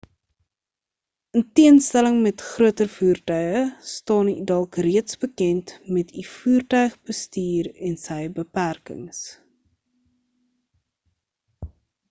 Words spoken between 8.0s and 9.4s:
sy beperkings